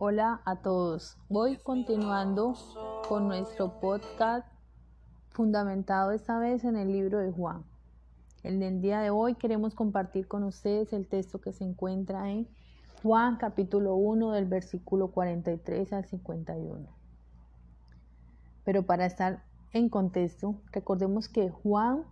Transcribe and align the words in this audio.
Hola 0.00 0.42
a 0.44 0.62
todos. 0.62 1.18
Voy 1.28 1.56
continuando 1.56 2.54
con 3.08 3.26
nuestro 3.26 3.80
podcast 3.80 4.46
fundamentado 5.30 6.12
esta 6.12 6.38
vez 6.38 6.62
en 6.62 6.76
el 6.76 6.92
libro 6.92 7.18
de 7.18 7.32
Juan. 7.32 7.64
El 8.44 8.80
día 8.80 9.00
de 9.00 9.10
hoy 9.10 9.34
queremos 9.34 9.74
compartir 9.74 10.28
con 10.28 10.44
ustedes 10.44 10.92
el 10.92 11.08
texto 11.08 11.40
que 11.40 11.52
se 11.52 11.64
encuentra 11.64 12.30
en 12.30 12.46
Juan 13.02 13.38
capítulo 13.38 13.96
1 13.96 14.30
del 14.30 14.44
versículo 14.44 15.08
43 15.08 15.92
al 15.92 16.04
51. 16.04 16.88
Pero 18.62 18.86
para 18.86 19.04
estar 19.04 19.42
en 19.72 19.88
contexto, 19.88 20.62
recordemos 20.70 21.28
que 21.28 21.50
Juan 21.50 22.04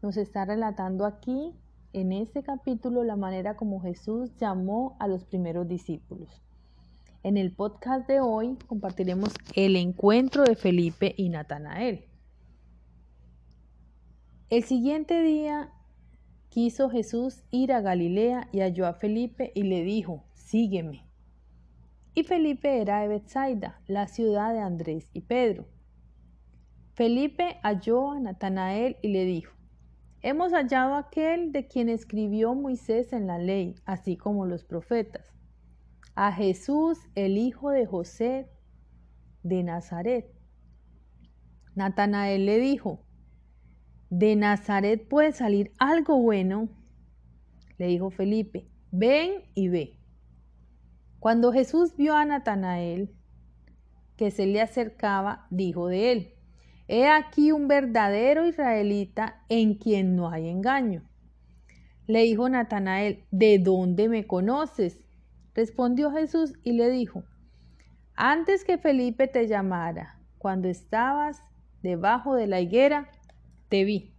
nos 0.00 0.16
está 0.16 0.46
relatando 0.46 1.04
aquí 1.04 1.54
en 1.92 2.12
este 2.12 2.42
capítulo 2.42 3.04
la 3.04 3.16
manera 3.16 3.54
como 3.54 3.82
Jesús 3.82 4.34
llamó 4.38 4.96
a 4.98 5.08
los 5.08 5.26
primeros 5.26 5.68
discípulos. 5.68 6.40
En 7.24 7.38
el 7.38 7.52
podcast 7.52 8.06
de 8.06 8.20
hoy 8.20 8.58
compartiremos 8.66 9.32
el 9.56 9.76
encuentro 9.76 10.44
de 10.44 10.56
Felipe 10.56 11.14
y 11.16 11.30
Natanael. 11.30 12.04
El 14.50 14.62
siguiente 14.64 15.22
día 15.22 15.72
quiso 16.50 16.90
Jesús 16.90 17.42
ir 17.50 17.72
a 17.72 17.80
Galilea 17.80 18.50
y 18.52 18.60
halló 18.60 18.86
a 18.86 18.92
Felipe 18.92 19.52
y 19.54 19.62
le 19.62 19.84
dijo, 19.84 20.22
sígueme. 20.34 21.06
Y 22.14 22.24
Felipe 22.24 22.82
era 22.82 23.00
de 23.00 23.08
Bethsaida, 23.08 23.80
la 23.86 24.06
ciudad 24.06 24.52
de 24.52 24.60
Andrés 24.60 25.08
y 25.14 25.22
Pedro. 25.22 25.64
Felipe 26.92 27.56
halló 27.62 28.10
a 28.10 28.20
Natanael 28.20 28.98
y 29.00 29.08
le 29.08 29.24
dijo, 29.24 29.54
hemos 30.20 30.52
hallado 30.52 30.94
aquel 30.94 31.52
de 31.52 31.68
quien 31.68 31.88
escribió 31.88 32.54
Moisés 32.54 33.14
en 33.14 33.26
la 33.26 33.38
ley, 33.38 33.76
así 33.86 34.18
como 34.18 34.44
los 34.44 34.62
profetas 34.62 35.34
a 36.14 36.32
Jesús, 36.32 36.98
el 37.14 37.38
hijo 37.38 37.70
de 37.70 37.86
José 37.86 38.48
de 39.42 39.62
Nazaret. 39.62 40.30
Natanael 41.74 42.46
le 42.46 42.58
dijo, 42.58 43.04
¿de 44.10 44.36
Nazaret 44.36 45.08
puede 45.08 45.32
salir 45.32 45.72
algo 45.78 46.20
bueno? 46.20 46.68
Le 47.78 47.86
dijo 47.88 48.10
Felipe, 48.10 48.68
ven 48.92 49.42
y 49.54 49.68
ve. 49.68 50.00
Cuando 51.18 51.52
Jesús 51.52 51.96
vio 51.96 52.14
a 52.14 52.24
Natanael 52.24 53.14
que 54.16 54.30
se 54.30 54.46
le 54.46 54.60
acercaba, 54.60 55.46
dijo 55.50 55.88
de 55.88 56.12
él, 56.12 56.34
He 56.86 57.08
aquí 57.08 57.50
un 57.50 57.66
verdadero 57.66 58.46
israelita 58.46 59.42
en 59.48 59.74
quien 59.74 60.16
no 60.16 60.28
hay 60.30 60.48
engaño. 60.48 61.02
Le 62.06 62.22
dijo 62.24 62.48
Natanael, 62.48 63.24
¿de 63.30 63.58
dónde 63.58 64.08
me 64.10 64.26
conoces? 64.26 65.00
Respondió 65.54 66.10
Jesús 66.10 66.54
y 66.62 66.72
le 66.72 66.90
dijo, 66.90 67.24
antes 68.16 68.64
que 68.64 68.78
Felipe 68.78 69.28
te 69.28 69.46
llamara, 69.46 70.20
cuando 70.38 70.68
estabas 70.68 71.42
debajo 71.82 72.34
de 72.34 72.46
la 72.46 72.60
higuera, 72.60 73.10
te 73.68 73.84
vi. 73.84 74.14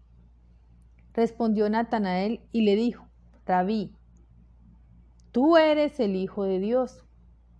Respondió 1.14 1.69
Natanael 1.69 2.42
y 2.52 2.61
le 2.61 2.75
dijo, 2.75 3.08
Rabí, 3.45 3.95
tú 5.31 5.55
eres 5.58 6.00
el 6.00 6.16
Hijo 6.16 6.44
de 6.44 6.59
Dios, 6.59 7.05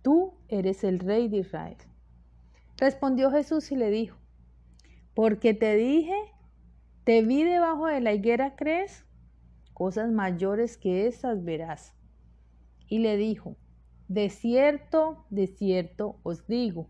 tú 0.02 0.34
eres 0.48 0.84
el 0.84 0.98
Rey 0.98 1.28
de 1.28 1.38
Israel. 1.38 1.76
Respondió 2.76 3.30
Jesús 3.30 3.72
y 3.72 3.76
le 3.76 3.90
dijo, 3.90 4.18
porque 5.14 5.54
te 5.54 5.76
dije, 5.76 6.16
te 7.04 7.22
vi 7.22 7.44
debajo 7.44 7.86
de 7.86 8.00
la 8.00 8.12
higuera, 8.12 8.56
¿crees? 8.56 9.06
Cosas 9.72 10.10
mayores 10.10 10.76
que 10.76 11.06
esas 11.06 11.42
verás. 11.42 11.94
Y 12.88 12.98
le 12.98 13.16
dijo, 13.16 13.56
de 14.08 14.30
cierto, 14.30 15.24
de 15.30 15.46
cierto 15.46 16.16
os 16.22 16.46
digo, 16.46 16.88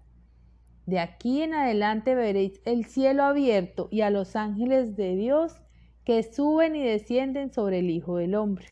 de 0.86 1.00
aquí 1.00 1.42
en 1.42 1.52
adelante 1.54 2.14
veréis 2.14 2.60
el 2.64 2.84
cielo 2.84 3.24
abierto 3.24 3.88
y 3.90 4.02
a 4.02 4.10
los 4.10 4.36
ángeles 4.36 4.96
de 4.96 5.16
Dios 5.16 5.60
que 6.04 6.22
suben 6.22 6.76
y 6.76 6.84
descienden 6.84 7.52
sobre 7.52 7.80
el 7.80 7.90
Hijo 7.90 8.16
del 8.16 8.36
Hombre. 8.36 8.68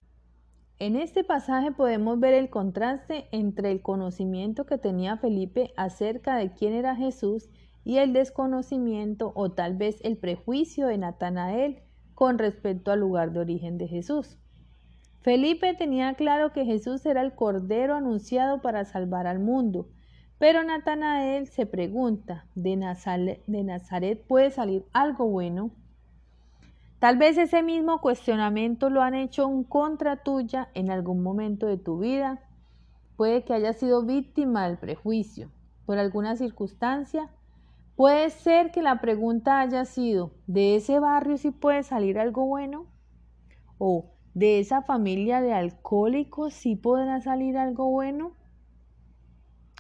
En 0.79 0.95
este 0.95 1.25
pasaje 1.25 1.73
podemos 1.73 2.21
ver 2.21 2.35
el 2.35 2.51
contraste 2.51 3.27
entre 3.33 3.73
el 3.73 3.83
conocimiento 3.83 4.67
que 4.67 4.79
tenía 4.79 5.17
Felipe 5.17 5.73
acerca 5.77 6.37
de 6.37 6.53
quién 6.53 6.75
era 6.75 6.95
Jesús 6.95 7.49
y 7.85 7.99
el 7.99 8.13
desconocimiento 8.13 9.33
o 9.35 9.51
tal 9.53 9.77
vez 9.77 9.99
el 10.05 10.17
prejuicio 10.17 10.87
de 10.87 10.99
Natanael 10.99 11.83
con 12.15 12.39
respecto 12.39 12.93
al 12.93 13.01
lugar 13.01 13.33
de 13.33 13.41
origen 13.41 13.79
de 13.79 13.89
Jesús. 13.89 14.39
Felipe 15.25 15.73
tenía 15.73 16.13
claro 16.13 16.53
que 16.53 16.67
Jesús 16.67 17.07
era 17.07 17.23
el 17.23 17.35
Cordero 17.35 17.95
anunciado 17.95 18.61
para 18.61 18.85
salvar 18.85 19.27
al 19.27 19.39
mundo, 19.39 19.89
pero 20.37 20.63
Natanael 20.63 21.47
se 21.47 21.65
pregunta, 21.65 22.45
¿de 22.55 22.77
Nazaret, 22.77 24.27
puede 24.29 24.51
salir 24.51 24.85
algo 24.93 25.27
bueno? 25.27 25.71
Tal 26.99 27.17
vez 27.17 27.39
ese 27.39 27.63
mismo 27.63 28.03
cuestionamiento 28.03 28.91
lo 28.91 29.01
han 29.01 29.15
hecho 29.15 29.49
en 29.49 29.65
contra 29.65 30.23
tuya 30.23 30.69
en 30.75 30.91
algún 30.91 31.23
momento 31.23 31.69
de 31.69 31.79
tu 31.79 32.01
vida. 32.01 32.43
Puede 33.17 33.45
que 33.45 33.55
hayas 33.55 33.79
sido 33.79 34.05
víctima 34.05 34.69
del 34.69 34.77
prejuicio 34.77 35.51
por 35.87 35.97
alguna 35.97 36.37
circunstancia. 36.37 37.31
Puede 37.97 38.29
ser 38.29 38.73
que 38.73 38.83
la 38.83 39.01
pregunta 39.01 39.61
haya 39.61 39.87
sido, 39.87 40.33
¿de 40.47 40.77
ese 40.77 40.99
barrio 40.99 41.39
sí 41.39 41.51
puede 41.51 41.83
salir 41.83 42.19
algo 42.19 42.45
bueno? 42.45 42.89
O 43.79 44.11
de 44.35 44.59
esa 44.59 44.83
familia 44.83 45.41
de 45.41 45.53
alcohólicos 45.53 46.53
sí 46.53 46.75
podrá 46.75 47.21
salir 47.21 47.57
algo 47.57 47.89
bueno? 47.89 48.33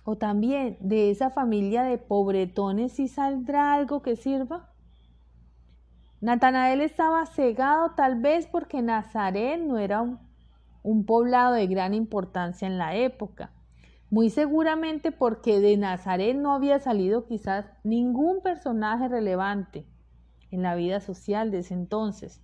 ¿O 0.05 0.17
también 0.17 0.77
de 0.81 1.11
esa 1.11 1.31
familia 1.31 1.83
de 1.83 1.99
pobretones 1.99 2.93
sí 2.93 3.09
saldrá 3.09 3.75
algo 3.75 4.01
que 4.03 4.17
sirva? 4.17 4.71
Natanael 6.21 6.81
estaba 6.81 7.27
cegado 7.27 7.93
tal 7.97 8.21
vez 8.21 8.47
porque 8.47 8.81
Nazaret 8.81 9.61
no 9.61 9.79
era 9.79 10.01
un, 10.01 10.21
un, 10.83 11.05
poblado 11.05 11.55
de 11.55 11.67
gran 11.67 11.93
importancia 11.93 12.67
en 12.67 12.79
la 12.79 12.95
época. 12.95 13.51
Muy 14.09 14.31
seguramente 14.31 15.11
porque 15.11 15.59
de 15.59 15.77
Nazaret 15.77 16.37
no 16.37 16.55
había 16.55 16.79
salido 16.79 17.27
quizás 17.27 17.67
ningún 17.83 18.41
personaje 18.41 19.09
relevante 19.09 19.85
en 20.51 20.63
la 20.63 20.77
vida 20.77 21.01
social 21.01 21.51
de 21.51 21.59
ese 21.59 21.75
entonces. 21.75 22.44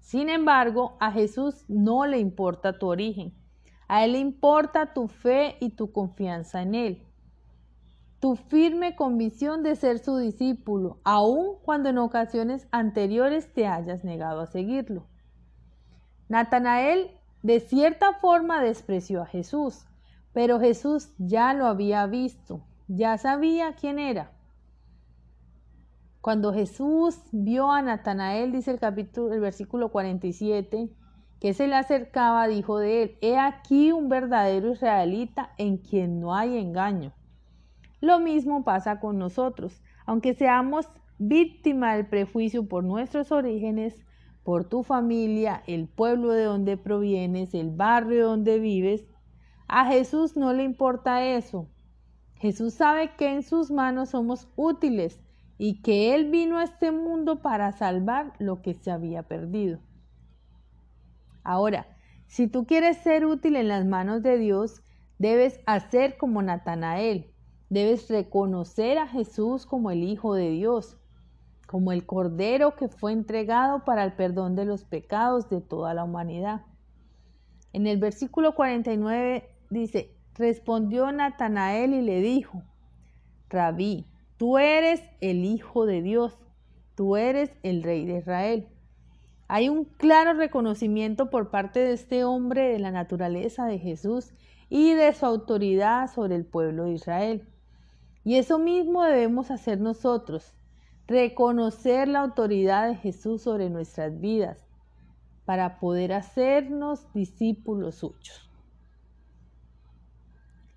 Sin 0.00 0.28
embargo, 0.28 0.96
a 0.98 1.12
Jesús 1.12 1.64
no 1.68 2.06
le 2.06 2.18
importa 2.18 2.78
tu 2.78 2.88
origen. 2.88 3.32
A 3.86 4.04
Él 4.04 4.12
le 4.12 4.18
importa 4.18 4.92
tu 4.92 5.08
fe 5.08 5.56
y 5.60 5.70
tu 5.70 5.92
confianza 5.92 6.62
en 6.62 6.74
Él. 6.74 7.06
Tu 8.18 8.36
firme 8.36 8.96
convicción 8.96 9.62
de 9.62 9.76
ser 9.76 9.98
su 9.98 10.16
discípulo, 10.18 11.00
aun 11.04 11.56
cuando 11.62 11.88
en 11.88 11.98
ocasiones 11.98 12.68
anteriores 12.70 13.52
te 13.52 13.66
hayas 13.66 14.04
negado 14.04 14.40
a 14.40 14.46
seguirlo. 14.46 15.06
Natanael 16.28 17.10
de 17.42 17.60
cierta 17.60 18.12
forma 18.14 18.60
despreció 18.60 19.22
a 19.22 19.26
Jesús, 19.26 19.86
pero 20.32 20.60
Jesús 20.60 21.12
ya 21.18 21.54
lo 21.54 21.66
había 21.66 22.06
visto, 22.06 22.62
ya 22.88 23.16
sabía 23.16 23.74
quién 23.74 23.98
era. 23.98 24.32
Cuando 26.20 26.52
Jesús 26.52 27.18
vio 27.32 27.72
a 27.72 27.80
Natanael, 27.80 28.52
dice 28.52 28.70
el 28.70 28.78
capítulo, 28.78 29.32
el 29.32 29.40
versículo 29.40 29.90
47, 29.90 30.90
que 31.40 31.54
se 31.54 31.66
le 31.66 31.76
acercaba, 31.76 32.46
dijo 32.46 32.78
de 32.78 33.02
él, 33.02 33.18
he 33.22 33.38
aquí 33.38 33.90
un 33.90 34.10
verdadero 34.10 34.72
israelita 34.72 35.54
en 35.56 35.78
quien 35.78 36.20
no 36.20 36.34
hay 36.34 36.58
engaño. 36.58 37.14
Lo 38.02 38.20
mismo 38.20 38.64
pasa 38.64 39.00
con 39.00 39.18
nosotros, 39.18 39.82
aunque 40.04 40.34
seamos 40.34 40.86
víctima 41.16 41.94
del 41.94 42.06
prejuicio 42.06 42.68
por 42.68 42.84
nuestros 42.84 43.32
orígenes, 43.32 44.04
por 44.44 44.68
tu 44.68 44.82
familia, 44.82 45.62
el 45.66 45.88
pueblo 45.88 46.32
de 46.34 46.44
donde 46.44 46.76
provienes, 46.76 47.54
el 47.54 47.70
barrio 47.70 48.28
donde 48.28 48.58
vives, 48.58 49.06
a 49.68 49.86
Jesús 49.86 50.36
no 50.36 50.52
le 50.52 50.64
importa 50.64 51.24
eso. 51.24 51.70
Jesús 52.34 52.74
sabe 52.74 53.12
que 53.16 53.32
en 53.32 53.42
sus 53.42 53.70
manos 53.70 54.10
somos 54.10 54.48
útiles 54.56 55.18
y 55.62 55.82
que 55.82 56.14
Él 56.14 56.30
vino 56.30 56.56
a 56.56 56.64
este 56.64 56.90
mundo 56.90 57.42
para 57.42 57.70
salvar 57.72 58.32
lo 58.38 58.62
que 58.62 58.72
se 58.72 58.90
había 58.90 59.24
perdido. 59.24 59.78
Ahora, 61.44 61.86
si 62.28 62.46
tú 62.46 62.64
quieres 62.64 62.96
ser 62.96 63.26
útil 63.26 63.56
en 63.56 63.68
las 63.68 63.84
manos 63.84 64.22
de 64.22 64.38
Dios, 64.38 64.80
debes 65.18 65.60
hacer 65.66 66.16
como 66.16 66.40
Natanael, 66.40 67.34
debes 67.68 68.08
reconocer 68.08 68.96
a 68.96 69.06
Jesús 69.06 69.66
como 69.66 69.90
el 69.90 70.02
Hijo 70.02 70.32
de 70.32 70.48
Dios, 70.48 70.96
como 71.66 71.92
el 71.92 72.06
Cordero 72.06 72.74
que 72.74 72.88
fue 72.88 73.12
entregado 73.12 73.84
para 73.84 74.04
el 74.04 74.14
perdón 74.14 74.56
de 74.56 74.64
los 74.64 74.86
pecados 74.86 75.50
de 75.50 75.60
toda 75.60 75.92
la 75.92 76.04
humanidad. 76.04 76.62
En 77.74 77.86
el 77.86 77.98
versículo 77.98 78.54
49 78.54 79.46
dice, 79.68 80.16
respondió 80.36 81.12
Natanael 81.12 81.92
y 81.92 82.00
le 82.00 82.22
dijo, 82.22 82.62
Rabí, 83.50 84.06
Tú 84.40 84.56
eres 84.56 85.02
el 85.20 85.44
Hijo 85.44 85.84
de 85.84 86.00
Dios, 86.00 86.38
tú 86.94 87.18
eres 87.18 87.50
el 87.62 87.82
Rey 87.82 88.06
de 88.06 88.20
Israel. 88.20 88.68
Hay 89.48 89.68
un 89.68 89.84
claro 89.84 90.32
reconocimiento 90.32 91.28
por 91.28 91.50
parte 91.50 91.80
de 91.80 91.92
este 91.92 92.24
hombre 92.24 92.70
de 92.70 92.78
la 92.78 92.90
naturaleza 92.90 93.66
de 93.66 93.78
Jesús 93.78 94.32
y 94.70 94.94
de 94.94 95.12
su 95.12 95.26
autoridad 95.26 96.10
sobre 96.10 96.36
el 96.36 96.46
pueblo 96.46 96.84
de 96.84 96.92
Israel. 96.92 97.46
Y 98.24 98.36
eso 98.36 98.58
mismo 98.58 99.04
debemos 99.04 99.50
hacer 99.50 99.78
nosotros, 99.78 100.54
reconocer 101.06 102.08
la 102.08 102.20
autoridad 102.20 102.88
de 102.88 102.96
Jesús 102.96 103.42
sobre 103.42 103.68
nuestras 103.68 104.22
vidas 104.22 104.64
para 105.44 105.78
poder 105.78 106.14
hacernos 106.14 107.12
discípulos 107.12 107.96
suyos. 107.96 108.49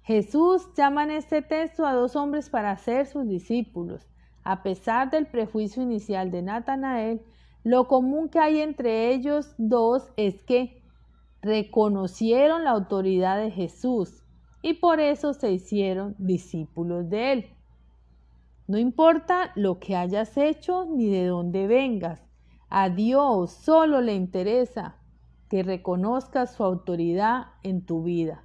Jesús 0.05 0.67
llama 0.75 1.05
en 1.05 1.11
este 1.11 1.41
texto 1.41 1.85
a 1.85 1.93
dos 1.93 2.17
hombres 2.17 2.49
para 2.49 2.75
ser 2.75 3.05
sus 3.05 3.25
discípulos. 3.25 4.05
A 4.43 4.61
pesar 4.61 5.09
del 5.09 5.27
prejuicio 5.27 5.81
inicial 5.81 6.29
de 6.29 6.41
Natanael, 6.41 7.21
lo 7.63 7.87
común 7.87 8.27
que 8.27 8.39
hay 8.39 8.59
entre 8.59 9.13
ellos 9.13 9.55
dos 9.57 10.11
es 10.17 10.43
que 10.43 10.83
reconocieron 11.41 12.65
la 12.65 12.71
autoridad 12.71 13.37
de 13.37 13.49
Jesús 13.49 14.25
y 14.61 14.73
por 14.73 14.99
eso 14.99 15.33
se 15.33 15.53
hicieron 15.53 16.15
discípulos 16.17 17.09
de 17.09 17.31
él. 17.31 17.45
No 18.67 18.77
importa 18.77 19.53
lo 19.55 19.79
que 19.79 19.95
hayas 19.95 20.35
hecho 20.35 20.85
ni 20.85 21.07
de 21.07 21.27
dónde 21.27 21.65
vengas, 21.65 22.21
a 22.69 22.89
Dios 22.89 23.53
solo 23.53 24.01
le 24.01 24.15
interesa 24.15 24.97
que 25.49 25.63
reconozcas 25.63 26.55
su 26.55 26.65
autoridad 26.65 27.45
en 27.63 27.85
tu 27.85 28.03
vida 28.03 28.43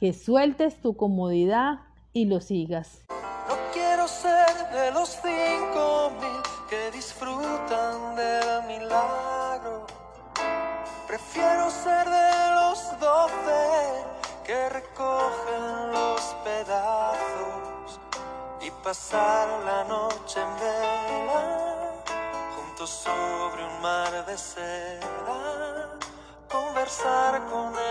que 0.00 0.14
sueltes 0.14 0.80
tu 0.80 0.96
comodidad 0.96 1.80
y 2.14 2.24
lo 2.24 2.40
sigas. 2.40 3.04
No 3.10 3.54
quiero 3.70 4.08
ser 4.08 4.48
de 4.72 4.90
los 4.92 5.10
cinco 5.10 6.10
mil 6.18 6.40
que 6.70 6.90
disfrutan 6.90 8.16
del 8.16 8.66
milagro. 8.66 9.86
Prefiero 11.06 11.70
ser 11.70 12.08
de 12.08 12.50
los 12.54 12.98
doce 12.98 14.04
que 14.46 14.70
recogen 14.70 15.92
los 15.92 16.20
pedazos 16.44 18.00
y 18.62 18.70
pasar 18.82 19.48
la 19.66 19.84
noche 19.84 20.40
en 20.40 20.54
vela 20.60 21.92
juntos 22.56 22.88
sobre 22.88 23.66
un 23.66 23.82
mar 23.82 24.24
de 24.24 24.38
seda, 24.38 25.98
conversar 26.48 27.44
con 27.50 27.74
el 27.74 27.89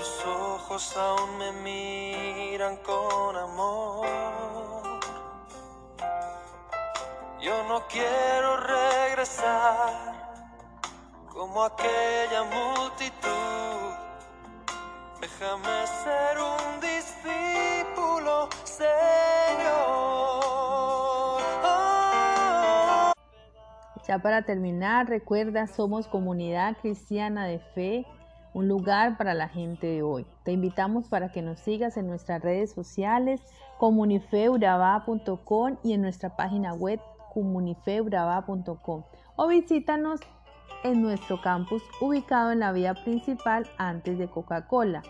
tus 0.00 0.24
ojos 0.24 0.96
aún 0.96 1.36
me 1.36 1.52
miran 1.52 2.76
con 2.78 3.36
amor. 3.36 4.06
Yo 7.38 7.62
no 7.68 7.82
quiero 7.86 8.56
regresar 8.56 9.90
como 11.28 11.62
aquella 11.64 12.44
multitud. 12.44 13.92
Déjame 15.20 15.86
ser 15.86 16.38
un 16.38 16.80
discípulo, 16.80 18.48
Señor. 18.64 18.88
Oh. 21.62 23.12
Ya 24.08 24.18
para 24.18 24.42
terminar, 24.46 25.08
recuerda, 25.08 25.66
somos 25.66 26.08
comunidad 26.08 26.78
cristiana 26.80 27.44
de 27.46 27.58
fe, 27.74 28.06
un 28.52 28.68
lugar 28.68 29.16
para 29.16 29.34
la 29.34 29.48
gente 29.48 29.86
de 29.86 30.02
hoy. 30.02 30.26
Te 30.44 30.52
invitamos 30.52 31.08
para 31.08 31.32
que 31.32 31.42
nos 31.42 31.60
sigas 31.60 31.96
en 31.96 32.06
nuestras 32.06 32.42
redes 32.42 32.72
sociales, 32.72 33.40
comunifeuraba.com 33.78 35.76
y 35.82 35.92
en 35.94 36.02
nuestra 36.02 36.36
página 36.36 36.74
web 36.74 37.00
comunifeuraba.com 37.32 39.04
o 39.36 39.46
visítanos 39.46 40.20
en 40.82 41.02
nuestro 41.02 41.40
campus 41.40 41.82
ubicado 42.00 42.52
en 42.52 42.60
la 42.60 42.72
vía 42.72 42.94
principal 42.94 43.68
antes 43.78 44.18
de 44.18 44.28
Coca-Cola. 44.28 45.02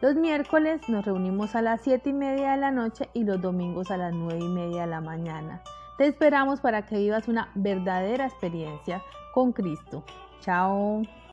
Los 0.00 0.16
miércoles 0.16 0.88
nos 0.88 1.04
reunimos 1.04 1.54
a 1.54 1.62
las 1.62 1.80
7 1.80 2.10
y 2.10 2.12
media 2.12 2.52
de 2.52 2.58
la 2.58 2.70
noche 2.70 3.08
y 3.14 3.24
los 3.24 3.40
domingos 3.40 3.90
a 3.90 3.96
las 3.96 4.12
9 4.12 4.38
y 4.38 4.48
media 4.48 4.82
de 4.82 4.88
la 4.88 5.00
mañana. 5.00 5.62
Te 5.96 6.06
esperamos 6.06 6.60
para 6.60 6.84
que 6.84 6.98
vivas 6.98 7.28
una 7.28 7.50
verdadera 7.54 8.26
experiencia 8.26 9.02
con 9.32 9.52
Cristo. 9.52 10.04
Chao. 10.40 11.02